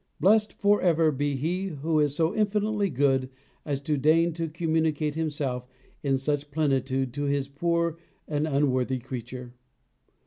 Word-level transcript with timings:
Blessed 0.19 0.53
for 0.53 0.81
ever 0.81 1.11
be 1.11 1.35
He 1.35 1.67
who 1.67 1.99
is 1.99 2.15
so 2.15 2.33
infinitely 2.33 2.89
good 2.89 3.29
as 3.65 3.79
to 3.81 3.99
deign 3.99 4.33
to 4.33 4.47
communicate 4.49 5.13
Himself 5.13 5.67
in 6.01 6.17
such 6.17 6.49
plenitude 6.49 7.13
to 7.13 7.25
His 7.25 7.47
poor 7.47 7.97
and 8.27 8.47
unworthy 8.47 8.97
creature. 8.97 9.53